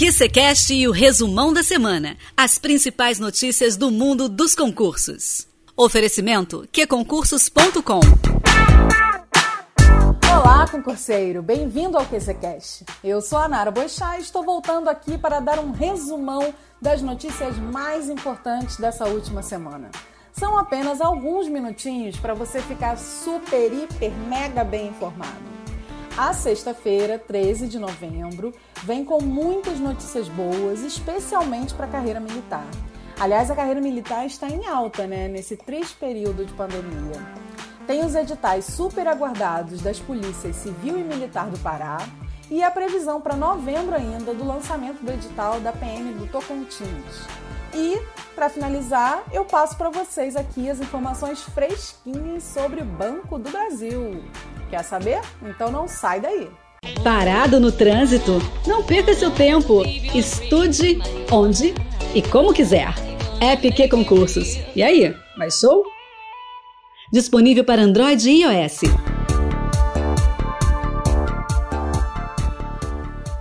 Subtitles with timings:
[0.00, 2.16] QCCast e o resumão da semana.
[2.34, 5.46] As principais notícias do mundo dos concursos.
[5.76, 8.00] Oferecimento qconcursos.com
[10.34, 11.42] Olá, concurseiro!
[11.42, 12.86] Bem-vindo ao QCCast.
[13.04, 17.58] Eu sou a Nara Boixá e estou voltando aqui para dar um resumão das notícias
[17.58, 19.90] mais importantes dessa última semana.
[20.32, 25.49] São apenas alguns minutinhos para você ficar super, hiper, mega bem informado.
[26.20, 32.66] A sexta-feira, 13 de novembro, vem com muitas notícias boas, especialmente para a carreira militar.
[33.18, 37.26] Aliás, a carreira militar está em alta, né, nesse triste período de pandemia.
[37.86, 42.06] Tem os editais super aguardados das polícias civil e militar do Pará
[42.50, 47.24] e a previsão para novembro ainda do lançamento do edital da PM do Tocantins.
[47.72, 47.98] E,
[48.34, 54.22] para finalizar, eu passo para vocês aqui as informações fresquinhas sobre o Banco do Brasil.
[54.70, 55.20] Quer saber?
[55.42, 56.48] Então não sai daí.
[57.02, 58.38] Parado no trânsito?
[58.64, 59.82] Não perca seu tempo.
[60.14, 60.98] Estude
[61.30, 61.74] onde
[62.14, 62.94] e como quiser.
[63.40, 64.58] App Concursos.
[64.76, 65.82] E aí, baixou?
[67.12, 68.82] Disponível para Android e iOS.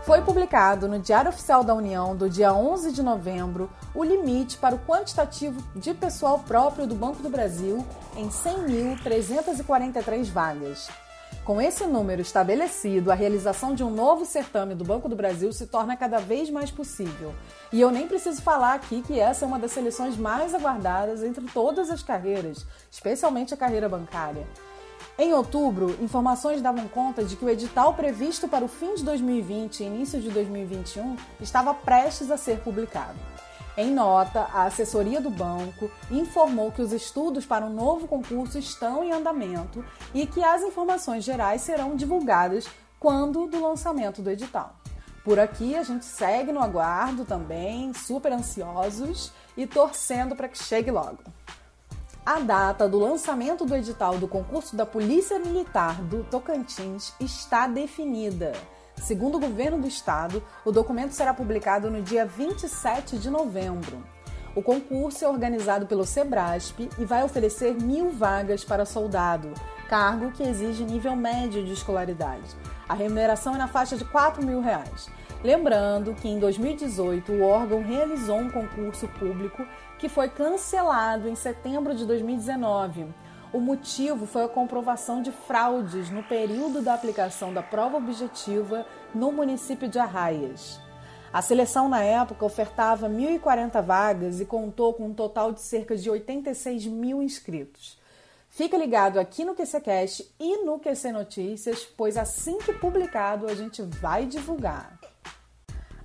[0.03, 4.73] Foi publicado no Diário Oficial da União do dia 11 de novembro o limite para
[4.73, 7.85] o quantitativo de pessoal próprio do Banco do Brasil
[8.17, 10.89] em 100.343 vagas.
[11.43, 15.65] Com esse número estabelecido, a realização de um novo certame do Banco do Brasil se
[15.65, 17.33] torna cada vez mais possível.
[17.73, 21.43] E eu nem preciso falar aqui que essa é uma das seleções mais aguardadas entre
[21.45, 24.45] todas as carreiras, especialmente a carreira bancária.
[25.17, 29.79] Em outubro, informações davam conta de que o edital previsto para o fim de 2020
[29.79, 33.17] e início de 2021 estava prestes a ser publicado.
[33.79, 39.01] Em nota, a assessoria do banco informou que os estudos para um novo concurso estão
[39.05, 42.67] em andamento e que as informações gerais serão divulgadas
[42.99, 44.75] quando do lançamento do edital.
[45.23, 50.91] Por aqui a gente segue no aguardo também, super ansiosos e torcendo para que chegue
[50.91, 51.19] logo.
[52.25, 58.51] A data do lançamento do edital do concurso da Polícia Militar do Tocantins está definida.
[59.01, 64.03] Segundo o governo do estado, o documento será publicado no dia 27 de novembro.
[64.55, 69.53] O concurso é organizado pelo Sebrasp e vai oferecer mil vagas para soldado,
[69.87, 72.55] cargo que exige nível médio de escolaridade.
[72.87, 75.09] A remuneração é na faixa de 4 mil reais.
[75.43, 79.65] Lembrando que em 2018 o órgão realizou um concurso público
[79.97, 83.07] que foi cancelado em setembro de 2019.
[83.51, 89.31] O motivo foi a comprovação de fraudes no período da aplicação da prova objetiva no
[89.31, 90.79] município de Arraias.
[91.33, 96.09] A seleção na época ofertava 1.040 vagas e contou com um total de cerca de
[96.09, 97.99] 86 mil inscritos.
[98.49, 103.81] Fica ligado aqui no QCCast e no QC Notícias, pois assim que publicado a gente
[103.81, 104.99] vai divulgar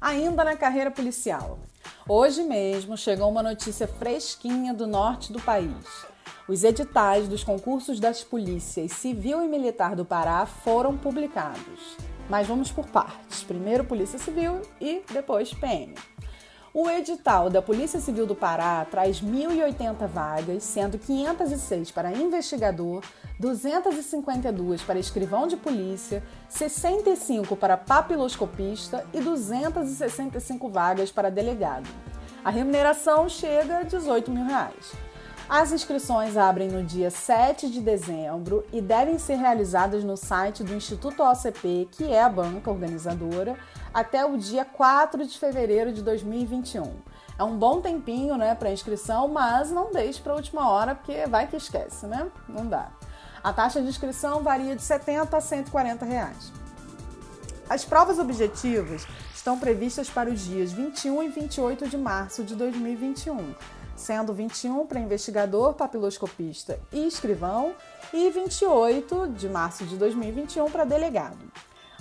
[0.04, 1.59] ainda na carreira policial.
[2.06, 6.13] Hoje mesmo chegou uma notícia fresquinha do norte do país.
[6.47, 11.97] Os editais dos concursos das polícias civil e militar do Pará foram publicados.
[12.28, 13.43] Mas vamos por partes.
[13.43, 15.94] Primeiro Polícia Civil e depois PM.
[16.75, 23.03] O edital da Polícia Civil do Pará traz 1.080 vagas, sendo 506 para investigador,
[23.41, 31.88] 252 para escrivão de polícia, 65 para papiloscopista e 265 vagas para delegado.
[32.44, 35.13] A remuneração chega a 18 mil reais.
[35.49, 40.75] As inscrições abrem no dia 7 de dezembro e devem ser realizadas no site do
[40.75, 43.54] Instituto OCP, que é a banca organizadora,
[43.93, 46.91] até o dia 4 de fevereiro de 2021.
[47.38, 51.27] É um bom tempinho né, para inscrição, mas não deixe para a última hora, porque
[51.27, 52.27] vai que esquece, né?
[52.49, 52.88] Não dá.
[53.43, 56.53] A taxa de inscrição varia de 70 a 140 reais.
[57.69, 63.54] As provas objetivas estão previstas para os dias 21 e 28 de março de 2021
[63.97, 67.75] sendo 21 para investigador, papiloscopista e escrivão
[68.12, 71.50] e 28 de março de 2021 para delegado.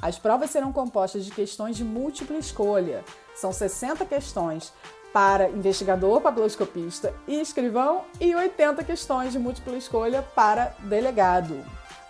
[0.01, 3.05] As provas serão compostas de questões de múltipla escolha.
[3.35, 4.73] São 60 questões
[5.13, 11.63] para investigador, papiloscopista e escrivão e 80 questões de múltipla escolha para delegado.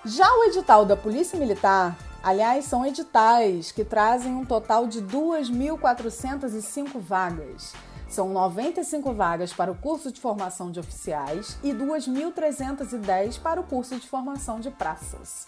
[0.06, 7.00] Já o edital da Polícia Militar, aliás, são editais que trazem um total de 2.405
[7.00, 7.74] vagas.
[8.14, 13.96] São 95 vagas para o curso de formação de oficiais e 2.310 para o curso
[13.96, 15.48] de formação de praças.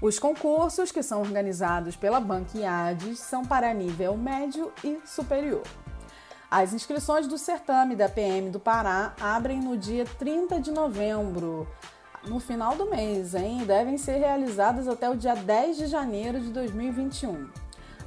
[0.00, 5.64] Os concursos, que são organizados pela Banquiades, são para nível médio e superior.
[6.50, 11.68] As inscrições do certame da PM do Pará abrem no dia 30 de novembro,
[12.26, 13.66] no final do mês, hein?
[13.66, 17.50] Devem ser realizadas até o dia 10 de janeiro de 2021.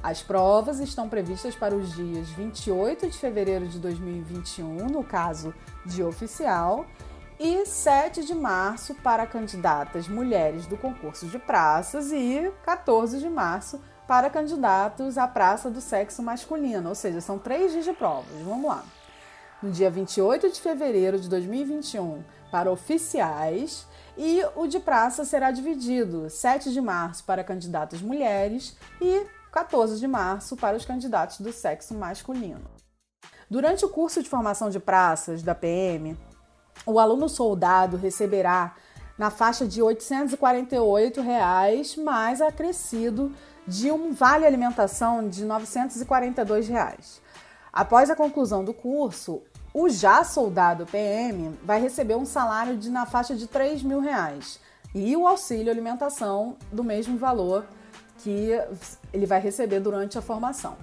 [0.06, 5.52] As provas estão previstas para os dias 28 de fevereiro de 2021, no caso
[5.84, 6.86] de oficial,
[7.40, 13.82] e 7 de março para candidatas mulheres do concurso de praças e 14 de março
[14.06, 18.40] para candidatos à praça do sexo masculino, ou seja, são três dias de provas.
[18.44, 18.84] Vamos lá.
[19.60, 26.30] No dia 28 de fevereiro de 2021 para oficiais e o de praça será dividido
[26.30, 29.26] 7 de março para candidatas mulheres e
[29.56, 32.70] 14 de março para os candidatos do sexo masculino.
[33.48, 36.14] Durante o curso de formação de praças da PM,
[36.84, 38.74] o aluno soldado receberá
[39.16, 43.32] na faixa de 848 reais, mais acrescido
[43.66, 47.22] de um vale alimentação de 942 reais.
[47.72, 49.42] Após a conclusão do curso,
[49.72, 54.60] o já soldado PM vai receber um salário de, na faixa de 3 mil reais
[54.94, 57.64] e o auxílio alimentação do mesmo valor
[58.18, 58.50] que
[59.12, 60.76] ele vai receber durante a formação.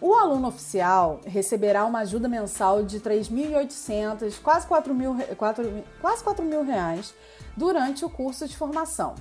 [0.00, 6.44] O aluno oficial receberá uma ajuda mensal de 3.800, quase 4 mil, 4, quase 4
[6.44, 7.14] mil reais
[7.56, 9.14] durante o curso de formação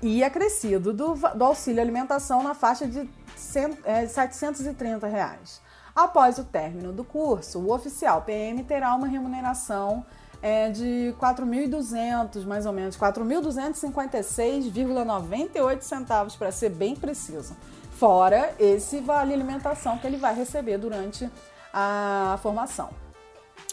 [0.00, 5.60] e acrescido do, do auxílio alimentação na faixa de 100, é, 730 reais.
[5.96, 10.04] Após o término do curso, o oficial PM terá uma remuneração
[10.44, 17.56] é, de 4.200, mais ou menos, 4.256,98 centavos para ser bem preciso
[17.92, 21.30] fora esse vale alimentação que ele vai receber durante
[21.72, 22.90] a formação.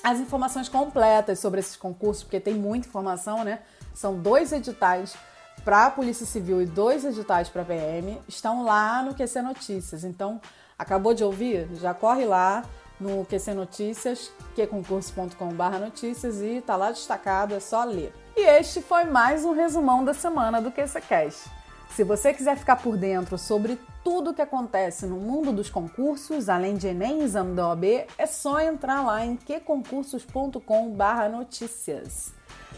[0.01, 3.59] As informações completas sobre esses concursos, porque tem muita informação, né?
[3.93, 5.17] São dois editais
[5.65, 10.05] para a Polícia Civil e dois editais para a PM, estão lá no QC Notícias.
[10.05, 10.39] Então,
[10.79, 11.67] acabou de ouvir?
[11.73, 12.63] Já corre lá
[13.01, 18.13] no QC Notícias, qconcurso.com.br notícias e tá lá destacado, é só ler.
[18.37, 21.49] E este foi mais um resumão da semana do QC Cash.
[21.95, 26.47] Se você quiser ficar por dentro sobre tudo o que acontece no mundo dos concursos,
[26.47, 32.33] além de Enem e Exame da OAB, é só entrar lá em queconcursos.com/notícias.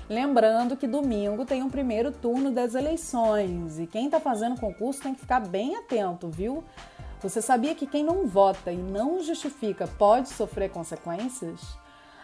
[0.09, 5.13] Lembrando que domingo tem um primeiro turno das eleições e quem está fazendo concurso tem
[5.13, 6.63] que ficar bem atento, viu?
[7.23, 11.61] Você sabia que quem não vota e não justifica pode sofrer consequências?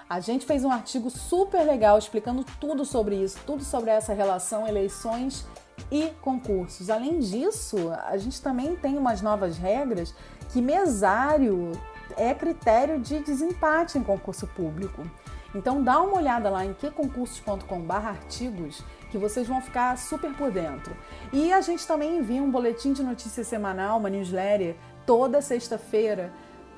[0.10, 4.68] A gente fez um artigo super legal explicando tudo sobre isso, tudo sobre essa relação
[4.68, 5.48] eleições
[5.90, 6.90] e concursos.
[6.90, 10.13] Além disso, a gente também tem umas novas regras
[10.51, 11.72] que mesário
[12.18, 15.10] é critério de desempate em concurso público.
[15.54, 20.96] Então dá uma olhada lá em queconcursos.com/artigos que vocês vão ficar super por dentro.
[21.34, 24.75] E a gente também envia um boletim de notícias semanal, uma newsletter,
[25.06, 26.31] toda sexta-feira,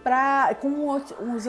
[0.04, 1.00] para com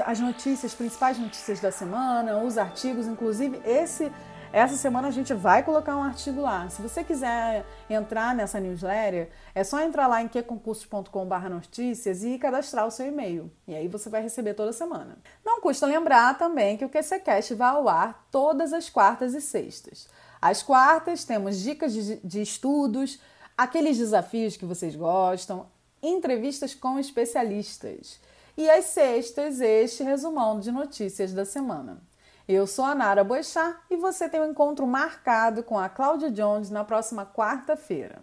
[0.05, 4.13] as notícias, principais notícias da semana, os artigos, inclusive esse
[4.53, 6.69] essa semana a gente vai colocar um artigo lá.
[6.69, 12.91] Se você quiser entrar nessa newsletter, é só entrar lá em queconcursos.com/notícias e cadastrar o
[12.91, 13.51] seu e-mail.
[13.67, 15.17] E aí você vai receber toda semana.
[15.45, 20.07] Não custa lembrar também que o QCcast vai ao ar todas as quartas e sextas.
[20.41, 23.19] Às quartas temos dicas de, de estudos,
[23.57, 25.67] aqueles desafios que vocês gostam,
[26.03, 28.21] entrevistas com especialistas.
[28.57, 32.03] E às sextas, este resumão de notícias da semana.
[32.49, 36.71] Eu sou a Nara Boechat e você tem um encontro marcado com a Cláudia Jones
[36.71, 38.21] na próxima quarta-feira.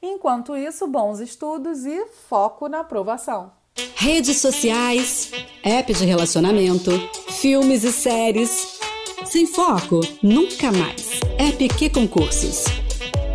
[0.00, 3.52] Enquanto isso, bons estudos e foco na aprovação.
[3.94, 5.30] Redes sociais,
[5.62, 6.90] app de relacionamento,
[7.40, 8.80] filmes e séries.
[9.26, 11.20] Sem foco, nunca mais.
[11.38, 12.64] App que concursos.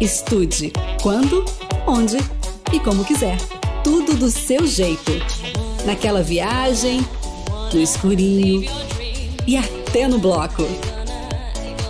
[0.02, 1.46] Estude quando,
[1.88, 2.18] onde
[2.74, 3.38] e como quiser.
[3.84, 5.12] Tudo do seu jeito.
[5.86, 7.00] Naquela viagem,
[7.74, 8.70] no escurinho
[9.48, 9.56] e
[9.88, 10.64] até no bloco.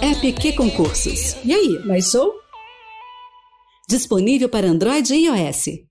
[0.01, 1.35] É PQ Concursos.
[1.43, 2.31] E aí, mais show?
[3.89, 5.86] Disponível para Android e iOS.